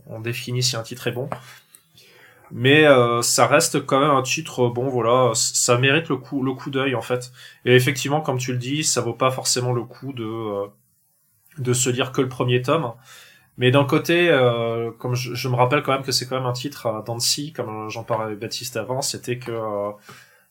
[0.07, 1.29] on, définit si un titre est bon
[2.51, 6.53] mais euh, ça reste quand même un titre bon voilà ça mérite le coup le
[6.53, 7.31] coup d'œil en fait.
[7.65, 10.67] Et effectivement comme tu le dis ça vaut pas forcément le coup de euh,
[11.57, 12.93] de se lire que le premier tome.
[13.57, 16.53] Mais d'un côté euh, comme je, me rappelle quand même que c'est quand même un
[16.53, 19.51] titre à Dancy comme j'en parlais avec Baptiste avant c'était que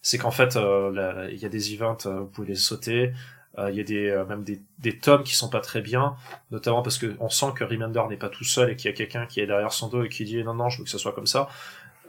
[0.02, 3.12] c'est qu'en fait il y a des events vous pouvez les sauter.
[3.58, 6.14] Il y a des même des, des tomes qui sont pas très bien
[6.50, 8.96] notamment parce que on sent que Remender n'est pas tout seul et qu'il y a
[8.96, 10.98] quelqu'un qui est derrière son dos et qui dit non non je veux que ça
[10.98, 11.48] soit comme ça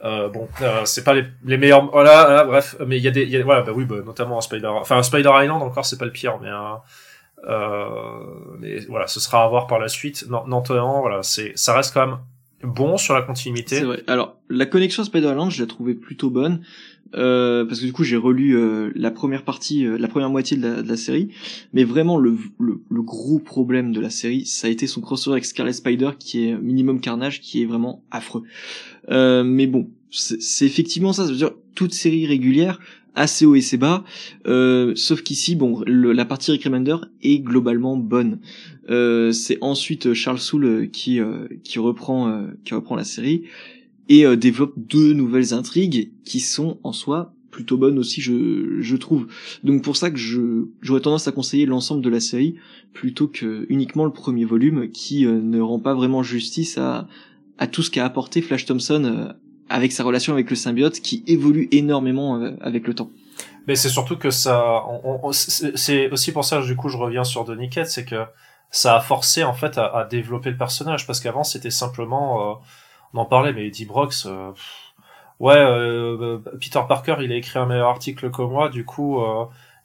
[0.04, 1.90] euh, bon, euh, c'est pas les, les meilleurs.
[1.90, 4.40] Voilà, voilà, bref, mais il y a des, y a, voilà, bah oui, bah, notamment
[4.40, 6.74] Spider, enfin Spider Island encore, c'est pas le pire, mais euh,
[7.48, 10.26] euh, mais voilà, ce sera à voir par la suite.
[10.28, 12.18] Nantoan, voilà, c'est, ça reste quand même
[12.62, 13.76] bon sur la continuité.
[13.76, 14.02] C'est vrai.
[14.06, 16.62] Alors, la connexion Spider Island, je la trouvais plutôt bonne.
[17.14, 20.56] Euh, parce que du coup j'ai relu euh, la première partie, euh, la première moitié
[20.56, 21.28] de la, de la, série,
[21.74, 25.34] mais vraiment le, le, le, gros problème de la série, ça a été son crossover
[25.34, 28.44] avec Scarlet Spider qui est minimum carnage, qui est vraiment affreux.
[29.10, 31.24] Euh, mais bon, c'est effectivement ça.
[31.24, 32.78] Ça veut dire toute série régulière
[33.14, 34.04] assez haut et assez bas.
[34.46, 38.38] Euh, sauf qu'ici, bon, la partie Rick Remender est globalement bonne.
[38.88, 41.20] C'est ensuite Charles Soule qui
[41.62, 43.44] qui reprend qui reprend la série
[44.08, 49.28] et développe deux nouvelles intrigues qui sont en soi plutôt bonnes aussi je, je trouve
[49.62, 52.56] donc pour ça que je j'aurais tendance à conseiller l'ensemble de la série
[52.94, 57.06] plutôt que uniquement le premier volume qui ne rend pas vraiment justice à
[57.58, 59.32] à tout ce qu'a apporté Flash Thompson euh,
[59.68, 63.10] avec sa relation avec le symbiote qui évolue énormément euh, avec le temps.
[63.66, 64.82] Mais c'est surtout que ça,
[65.32, 68.24] c'est aussi pour ça du coup je reviens sur Donny c'est que
[68.70, 72.54] ça a forcé en fait à, développer le personnage parce qu'avant c'était simplement, euh,
[73.14, 74.26] on en parlait, mais Eddie Brox,
[75.40, 79.22] ouais, Peter Parker il a écrit un meilleur article que moi, du coup,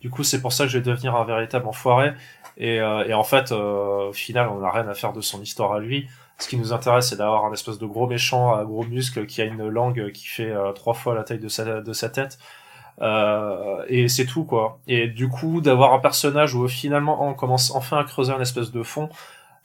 [0.02, 2.14] du coup c'est pour ça que je vais devenir un véritable enfoiré
[2.58, 5.80] et, et en fait au final on n'a rien à faire de son histoire à
[5.80, 6.08] lui
[6.40, 9.42] ce qui nous intéresse, c'est d'avoir un espèce de gros méchant à gros muscles qui
[9.42, 12.38] a une langue qui fait euh, trois fois la taille de sa, de sa tête.
[13.02, 14.80] Euh, et c'est tout quoi.
[14.88, 18.72] Et du coup, d'avoir un personnage où finalement on commence enfin à creuser un espèce
[18.72, 19.10] de fond.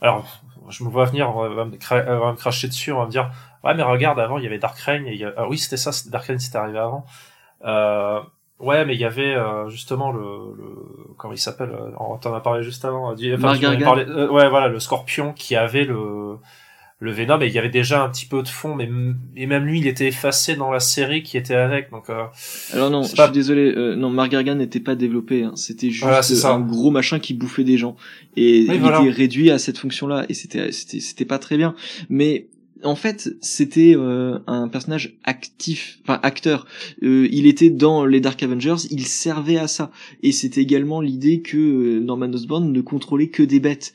[0.01, 0.25] Alors,
[0.69, 3.31] je me vois venir, on va me, cracher dessus, on va me dire,
[3.65, 5.33] ouais mais regarde, avant il y avait Dark Reign, et il y a...
[5.37, 7.05] ah, oui c'était ça, Dark Reign c'était arrivé avant.
[7.65, 8.21] Euh,
[8.59, 10.21] ouais, mais il y avait euh, justement le,
[10.57, 13.13] le, comment il s'appelle, on t'en a parlé juste avant.
[13.13, 16.39] Enfin, ouais voilà, le Scorpion qui avait le
[17.03, 18.89] le Venom et il y avait déjà un petit peu de fond mais
[19.37, 22.27] et même lui il était effacé dans la série qui était avec donc euh,
[22.73, 25.53] alors non je suis désolé euh, non Margargan n'était pas développé hein.
[25.57, 27.97] c'était juste un gros machin qui bouffait des gens
[28.37, 31.75] et il était réduit à cette fonction là et c'était c'était c'était pas très bien
[32.09, 32.47] mais
[32.85, 36.67] en fait, c'était euh, un personnage actif, enfin acteur.
[37.03, 39.91] Euh, il était dans les Dark Avengers, il servait à ça.
[40.23, 43.95] Et c'était également l'idée que Norman Osborn ne contrôlait que des bêtes.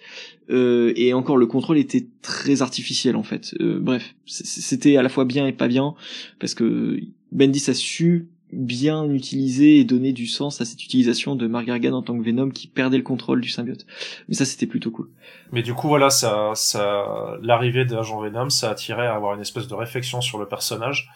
[0.49, 3.53] Euh, et encore le contrôle était très artificiel en fait.
[3.59, 5.93] Euh, bref, c'était à la fois bien et pas bien
[6.39, 6.99] parce que
[7.31, 12.01] Bendis a su bien utiliser et donner du sens à cette utilisation de Margargan en
[12.01, 13.85] tant que Venom qui perdait le contrôle du symbiote.
[14.29, 15.09] Mais ça c'était plutôt cool.
[15.51, 19.41] Mais du coup voilà, ça, ça, l'arrivée d'agent Venom, ça a attiré à avoir une
[19.41, 21.09] espèce de réflexion sur le personnage,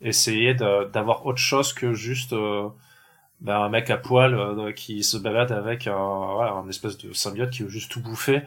[0.00, 2.68] essayer d'avoir autre chose que juste euh,
[3.40, 7.62] ben, un mec à poil qui se balade avec un, un espèce de symbiote qui
[7.62, 8.42] veut juste tout bouffer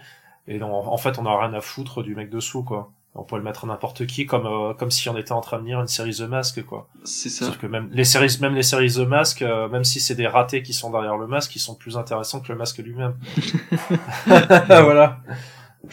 [0.48, 2.91] et donc, en fait, on a rien à foutre du mec dessous, quoi.
[3.17, 5.62] On pourrait le mettre à n'importe qui, comme euh, comme si on était en train
[5.62, 6.89] de lire une série The Mask, quoi.
[7.06, 7.45] C'est ça.
[7.45, 10.28] Sauf que même les séries, même les séries The Mask, euh, même si c'est des
[10.28, 13.15] ratés qui sont derrière le masque, ils sont plus intéressants que le masque lui-même.
[14.67, 15.19] voilà.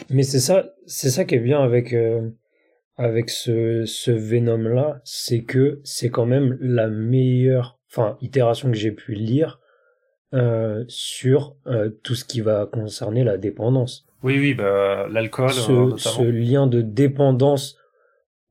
[0.09, 2.29] Mais c'est ça, c'est ça qui est bien avec euh,
[2.97, 8.77] avec ce ce Venom là, c'est que c'est quand même la meilleure, enfin itération que
[8.77, 9.59] j'ai pu lire
[10.33, 14.07] euh, sur euh, tout ce qui va concerner la dépendance.
[14.23, 15.97] Oui, oui, bah l'alcool Ce, notamment.
[15.97, 17.77] ce lien de dépendance,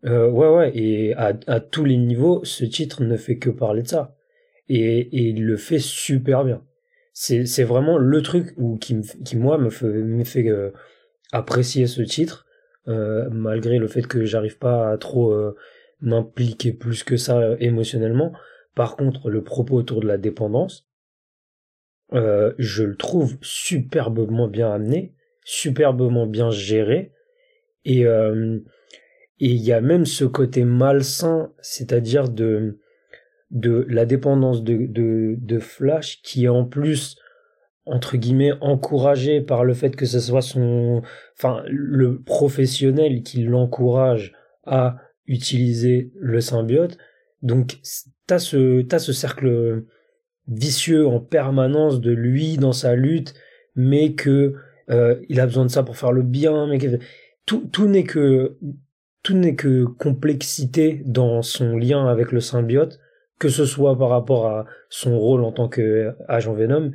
[0.04, 3.82] euh, ouais, ouais, et à, à tous les niveaux, ce titre ne fait que parler
[3.82, 4.14] de ça.
[4.68, 6.62] Et, et il le fait super bien.
[7.14, 10.70] C'est, vraiment le truc où, qui, qui moi, me fait, me fait euh,
[11.30, 12.46] apprécier ce titre,
[12.88, 15.34] euh, malgré le fait que j'arrive pas à trop
[16.00, 18.32] m'impliquer plus que ça émotionnellement.
[18.74, 20.88] Par contre, le propos autour de la dépendance,
[22.12, 27.12] je le trouve superbement bien amené, superbement bien géré,
[27.84, 28.58] et euh,
[29.40, 32.78] et il y a même ce côté malsain, c'est-à-dire de
[33.50, 34.86] de la dépendance de,
[35.36, 37.16] de Flash qui est en plus
[37.84, 41.02] entre guillemets encouragé par le fait que ce soit son
[41.36, 44.32] enfin le professionnel qui l'encourage
[44.64, 46.96] à utiliser le symbiote.
[47.42, 47.78] Donc
[48.26, 49.84] t'as ce t'as ce cercle
[50.48, 53.34] vicieux en permanence de lui dans sa lutte
[53.74, 54.54] mais que
[54.92, 56.78] euh, il a besoin de ça pour faire le bien mais
[57.46, 58.56] tout tout n'est que
[59.22, 63.00] tout n'est que complexité dans son lien avec le symbiote
[63.38, 66.92] que ce soit par rapport à son rôle en tant que agent Venom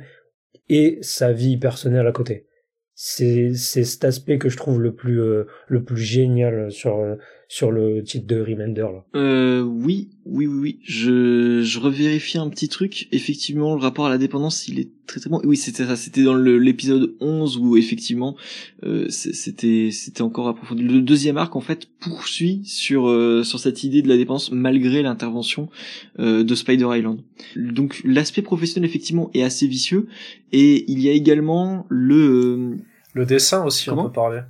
[0.70, 2.46] et sa vie personnelle à côté.
[2.94, 7.16] C'est c'est cet aspect que je trouve le plus euh, le plus génial sur euh,
[7.50, 9.04] sur le titre de Remender là.
[9.16, 10.80] Euh, oui, oui, oui, oui.
[10.82, 13.08] Je, je revérifie un petit truc.
[13.10, 15.40] Effectivement, le rapport à la dépendance, il est très très bon.
[15.44, 15.96] Oui, c'était ça.
[15.96, 18.36] C'était dans l'épisode 11 où effectivement,
[18.84, 20.82] euh, c'était, c'était encore approfondi.
[20.82, 25.00] Le deuxième arc, en fait, poursuit sur, euh, sur cette idée de la dépendance malgré
[25.00, 25.70] l'intervention
[26.18, 27.22] euh, de Spider Island.
[27.56, 30.06] Donc, l'aspect professionnel, effectivement, est assez vicieux.
[30.52, 32.76] Et il y a également le, euh,
[33.14, 34.40] Le dessin aussi, Comment on peut parler,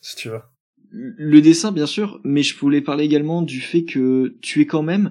[0.00, 0.40] si tu veux.
[0.96, 4.82] Le dessin bien sûr, mais je voulais parler également du fait que tu es quand
[4.82, 5.10] même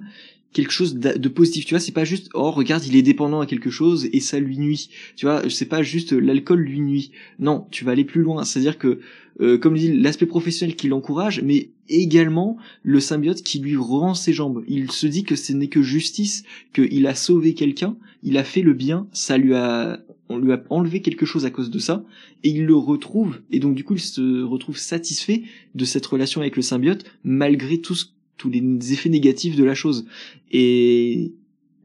[0.56, 1.65] quelque chose de positif.
[1.65, 4.39] Tu vois, c'est pas juste oh regarde il est dépendant à quelque chose et ça
[4.39, 4.89] lui nuit.
[5.17, 7.12] Tu vois, c'est pas juste euh, l'alcool lui nuit.
[7.39, 8.45] Non, tu vas aller plus loin.
[8.45, 9.00] C'est-à-dire que
[9.41, 14.32] euh, comme dit l'aspect professionnel qui l'encourage, mais également le symbiote qui lui rend ses
[14.32, 14.63] jambes.
[14.67, 16.43] Il se dit que ce n'est que justice,
[16.74, 20.63] qu'il a sauvé quelqu'un, il a fait le bien, ça lui a on lui a
[20.69, 22.03] enlevé quelque chose à cause de ça
[22.43, 25.43] et il le retrouve et donc du coup il se retrouve satisfait
[25.75, 28.05] de cette relation avec le symbiote malgré tout ce-
[28.38, 30.05] tous les effets négatifs de la chose.
[30.51, 31.31] Et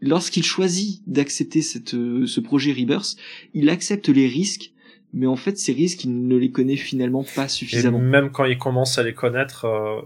[0.01, 1.61] lorsqu'il choisit d'accepter
[1.95, 3.17] euh, ce projet Rebirth,
[3.55, 4.73] il accepte les risques,
[5.13, 7.99] mais en fait ces risques il ne les connaît finalement pas Et suffisamment.
[7.99, 10.01] même quand il commence à les connaître, euh,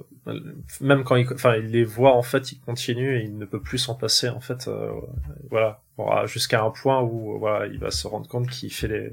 [0.80, 3.60] même quand il, enfin, il les voit en fait, il continue et il ne peut
[3.60, 4.68] plus s'en passer en fait.
[4.68, 4.90] euh,
[5.50, 8.72] voilà, Bon, ah, jusqu'à un point où euh, voilà, il va se rendre compte qu'il
[8.72, 9.12] fait les,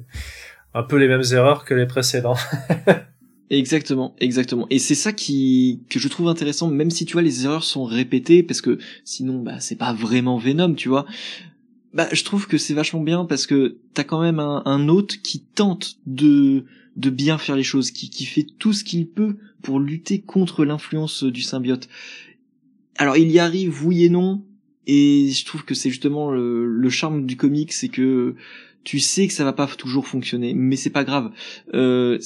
[0.73, 2.37] un peu les mêmes erreurs que les précédents.
[3.49, 4.65] Exactement, exactement.
[4.69, 7.83] Et c'est ça qui que je trouve intéressant, même si tu vois les erreurs sont
[7.83, 11.05] répétées, parce que sinon bah c'est pas vraiment Venom, tu vois.
[11.93, 15.17] Bah je trouve que c'est vachement bien parce que t'as quand même un, un hôte
[15.21, 16.65] qui tente de
[16.97, 20.65] de bien faire les choses, qui qui fait tout ce qu'il peut pour lutter contre
[20.65, 21.89] l'influence du symbiote.
[22.97, 24.43] Alors il y arrive oui et non,
[24.87, 28.35] et je trouve que c'est justement le, le charme du comic, c'est que
[28.83, 31.31] tu sais que ça va pas toujours fonctionner, mais c'est pas grave.
[31.73, 32.19] Euh,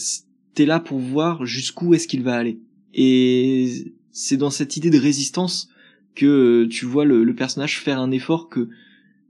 [0.54, 2.60] t'es là pour voir jusqu'où est-ce qu'il va aller.
[2.93, 5.69] Et c'est dans cette idée de résistance
[6.15, 8.69] que tu vois le, le personnage faire un effort que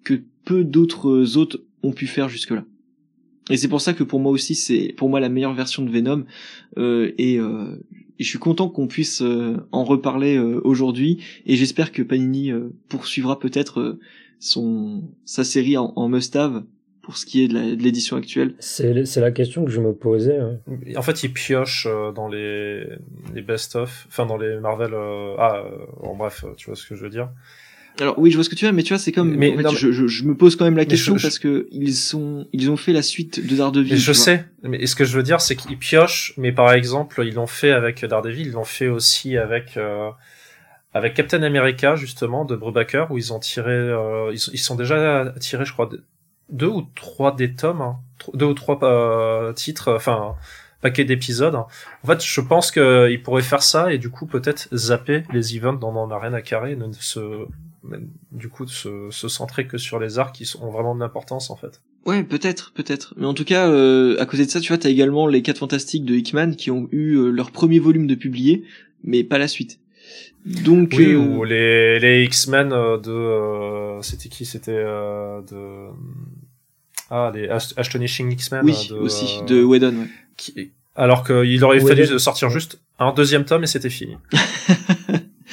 [0.06, 2.64] que peu d'autres autres ont pu faire jusque-là.
[3.52, 5.92] Et c'est pour ça que pour moi aussi c'est pour moi la meilleure version de
[5.92, 6.24] Venom
[6.78, 7.76] euh, et, euh,
[8.18, 12.52] et je suis content qu'on puisse euh, en reparler euh, aujourd'hui et j'espère que Panini
[12.52, 14.00] euh, poursuivra peut-être euh,
[14.40, 16.64] son sa série en, en must-have
[17.04, 18.56] pour ce qui est de la- de l'édition actuelle.
[18.58, 20.38] C'est c'est la question que je me posais.
[20.40, 20.60] hein.
[20.96, 22.84] En fait, il pioche euh, dans les,
[23.36, 24.92] les best-of, enfin dans les Marvel.
[24.96, 27.30] euh, Ah, euh, bon, bref, tu vois ce que je veux dire.
[28.00, 29.36] Alors oui, je vois ce que tu veux, mais tu vois, c'est comme.
[29.36, 31.22] Mais en fait, non, mais- je, je, je me pose quand même la question je-
[31.22, 33.98] parce que ils sont, ils ont fait la suite de Daredevil.
[33.98, 37.34] Je sais, mais ce que je veux dire, c'est qu'ils piochent, mais par exemple, ils
[37.36, 40.10] l'ont fait avec Daredevil, ils l'ont fait aussi avec euh,
[40.94, 45.34] avec Captain America justement de Brubaker, où ils ont tiré, euh, ils, ils sont déjà
[45.40, 46.04] tirés, je crois, de-
[46.50, 47.96] deux ou trois des tomes, hein,
[48.34, 50.36] deux ou trois euh, titres, enfin
[50.82, 51.56] paquet d'épisodes.
[51.56, 51.68] En
[52.06, 55.96] fait, je pense qu'ils pourraient faire ça et du coup peut-être zapper les events dont
[55.96, 57.20] on n'a rien à carrer, et ne se
[58.32, 61.50] du coup se, se centrer que sur les arcs qui sont- ont vraiment de l'importance
[61.50, 61.82] en fait.
[62.06, 63.14] Ouais, peut-être, peut-être.
[63.18, 65.58] Mais en tout cas, euh, à côté de ça, tu vois, t'as également les quatre
[65.60, 68.64] fantastiques de Hickman qui ont eu euh, leur premier volume de publié,
[69.04, 69.80] mais pas la suite.
[70.46, 74.46] Donc oui, euh, ou les, les X-Men euh, de euh, c'était qui?
[74.46, 75.90] C'était euh, de
[77.10, 79.96] ah les Ast- Astonishing X-Men oui, de, aussi de Whedon.
[79.96, 80.08] Ouais.
[80.38, 81.88] qui- alors qu'il aurait Whedon.
[82.06, 84.18] fallu sortir juste un deuxième tome et c'était fini.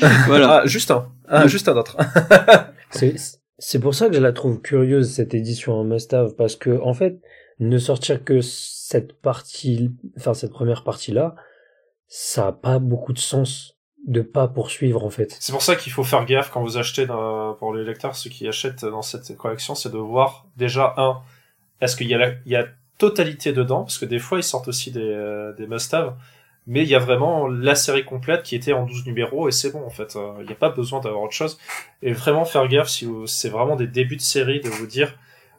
[0.27, 0.63] Voilà.
[0.63, 1.49] Ah, juste un, ah, Oui.
[1.49, 1.97] juste un autre.
[2.91, 3.15] C'est
[3.59, 6.95] c'est pour ça que je la trouve curieuse cette édition en must-have parce que en
[6.95, 7.21] fait
[7.61, 11.37] ne sortir que cette partie, enfin cette première partie là,
[12.09, 15.37] ça a pas beaucoup de sens de pas poursuivre en fait.
[15.39, 18.31] C'est pour ça qu'il faut faire gaffe quand vous achetez dans- pour les lecteurs, ceux
[18.31, 21.21] qui achètent dans cette collection, c'est de voir déjà un,
[21.81, 22.67] est-ce qu'il y a la, il y a
[22.99, 26.15] totalité dedans, parce que des fois ils sortent aussi des, euh, des must-have,
[26.67, 29.71] mais il y a vraiment la série complète qui était en 12 numéros et c'est
[29.73, 31.59] bon en fait, Euh, il n'y a pas besoin d'avoir autre chose.
[32.03, 35.15] Et vraiment faire gaffe si c'est vraiment des débuts de série de vous dire,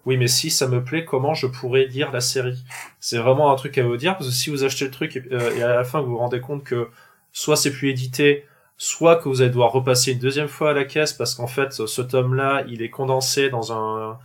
[0.06, 2.64] oui mais si ça me plaît, comment je pourrais lire la série?
[2.99, 5.24] C'est vraiment un truc à vous dire, parce que si vous achetez le truc et,
[5.34, 6.89] euh, et à la fin vous vous rendez compte que
[7.32, 8.45] soit c'est plus édité,
[8.78, 11.72] soit que vous allez devoir repasser une deuxième fois à la caisse parce qu'en fait
[11.74, 14.20] ce tome-là il est condensé dans un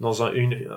[0.00, 0.32] dans un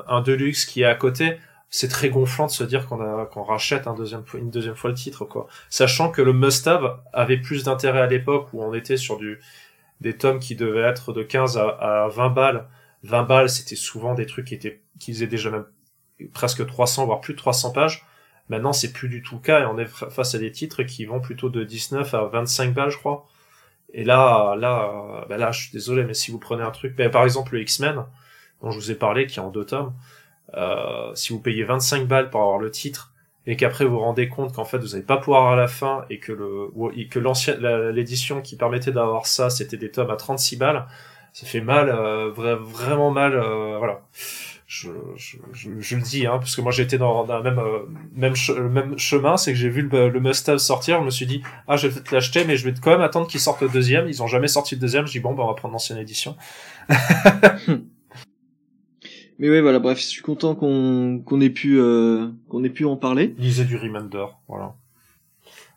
[0.07, 1.37] un deluxe qui est à côté.
[1.77, 5.25] C'est très gonflant de se dire qu'on a qu'on rachète une deuxième fois le titre
[5.25, 5.47] quoi.
[5.69, 9.41] Sachant que le must-have avait plus d'intérêt à l'époque où on était sur du
[9.99, 12.67] des tomes qui devaient être de 15 à, à 20 balles.
[13.03, 15.65] 20 balles, c'était souvent des trucs qui étaient qui faisaient déjà même
[16.33, 18.05] presque 300 voire plus de 300 pages.
[18.47, 20.83] Maintenant, c'est plus du tout le cas et on est fa- face à des titres
[20.83, 23.25] qui vont plutôt de 19 à 25 balles, je crois.
[23.93, 27.23] Et là, là, bah là, je suis désolé, mais si vous prenez un truc, par
[27.25, 28.05] exemple le X-Men,
[28.61, 29.93] dont je vous ai parlé, qui est en deux tomes,
[30.57, 33.11] euh, si vous payez 25 balles pour avoir le titre,
[33.47, 36.05] et qu'après vous vous rendez compte qu'en fait vous n'allez pas pouvoir à la fin,
[36.09, 40.09] et que le, et que l'ancienne, la- l'édition qui permettait d'avoir ça, c'était des tomes
[40.11, 40.85] à 36 balles,
[41.33, 44.01] ça fait mal, euh, vra- vraiment mal, euh, voilà.
[44.67, 45.37] Je, je,
[45.79, 47.81] je, le dis, hein, parce que moi j'étais dans, dans un même, euh,
[48.15, 51.11] même, che- le même chemin, c'est que j'ai vu le, le must-have sortir, je me
[51.11, 53.61] suis dit, ah, je vais peut-être l'acheter, mais je vais quand même attendre qu'il sorte
[53.61, 54.07] le deuxième.
[54.07, 55.05] Ils ont jamais sorti le deuxième.
[55.05, 56.35] Je dis, bon, bah, on va prendre l'ancienne édition.
[59.39, 59.79] Mais ouais, voilà.
[59.79, 63.35] Bref, je suis content qu'on qu'on ait pu euh, qu'on ait pu en parler.
[63.37, 64.73] Lisez du Remender, voilà.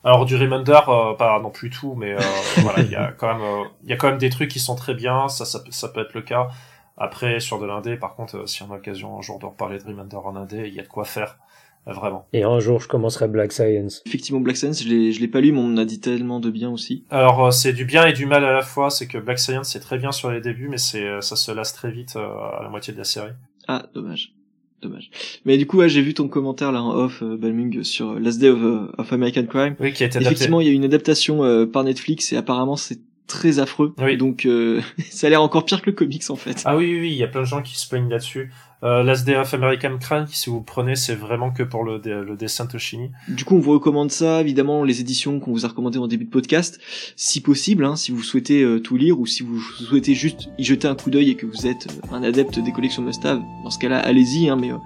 [0.04, 2.18] Alors, du Remender, euh, pas non plus tout, mais euh,
[2.58, 4.60] voilà, il y a quand même, euh, il y a quand même des trucs qui
[4.60, 5.28] sont très bien.
[5.28, 6.48] Ça, ça, peut- ça peut être le cas.
[6.96, 9.78] Après, sur de l'indé, par contre, euh, si on a l'occasion un jour de reparler
[9.78, 11.38] de Remender en indé, il y a de quoi faire.
[11.86, 12.26] Euh, Vraiment.
[12.34, 14.02] Et un jour je commencerai Black Science.
[14.04, 16.38] Effectivement, Black Sense, je l'ai je l'ai pas lu, mais on en a dit tellement
[16.38, 17.04] de bien aussi.
[17.08, 19.70] Alors euh, c'est du bien et du mal à la fois, c'est que Black Science
[19.70, 22.28] c'est très bien sur les débuts, mais c'est euh, ça se lasse très vite euh,
[22.58, 23.30] à la moitié de la série.
[23.68, 24.34] Ah, dommage.
[24.80, 25.10] Dommage.
[25.44, 28.38] Mais du coup, ouais, j'ai vu ton commentaire là en off, euh, Balmung, sur Last
[28.38, 29.74] Day of, euh, of American Crime.
[29.80, 30.18] Oui, qui a été.
[30.20, 33.94] Effectivement, il y a une adaptation euh, par Netflix et apparemment c'est très affreux.
[33.98, 34.16] Oui.
[34.16, 36.62] Donc euh, ça a l'air encore pire que le comics en fait.
[36.64, 38.50] Ah oui, oui, oui, il y a plein de gens qui se plaignent là-dessus.
[38.84, 39.02] Euh,
[39.40, 43.10] of American Crime, si vous prenez, c'est vraiment que pour le, le dessin Toshini.
[43.26, 46.26] Du coup, on vous recommande ça, évidemment, les éditions qu'on vous a recommandées en début
[46.26, 46.80] de podcast,
[47.16, 50.64] si possible, hein, si vous souhaitez euh, tout lire ou si vous souhaitez juste y
[50.64, 53.42] jeter un coup d'œil et que vous êtes euh, un adepte des collections must-have.
[53.64, 54.76] Dans ce cas-là, allez-y, hein, mais euh,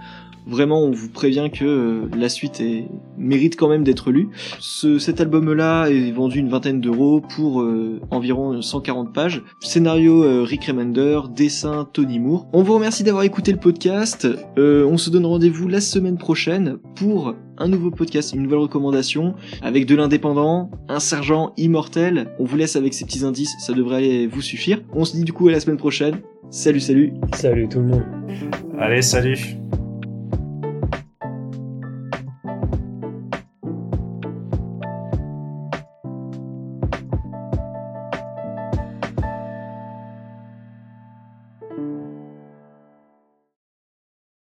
[0.46, 2.88] vraiment, on vous prévient que euh, la suite est...
[3.16, 4.28] mérite quand même d'être lue.
[4.58, 9.42] Ce, cet album-là est vendu une vingtaine d'euros pour euh, environ 140 pages.
[9.60, 12.46] Scénario euh, Rick Remender, dessin Tony Moore.
[12.52, 14.28] On vous remercie d'avoir écouté le podcast.
[14.58, 19.34] Euh, on se donne rendez-vous la semaine prochaine pour un nouveau podcast, une nouvelle recommandation
[19.62, 22.28] avec de l'indépendant, un sergent immortel.
[22.38, 24.80] On vous laisse avec ces petits indices, ça devrait vous suffire.
[24.92, 26.16] On se dit du coup à la semaine prochaine.
[26.50, 27.12] Salut, salut.
[27.34, 28.04] Salut tout le monde.
[28.78, 29.56] Allez, salut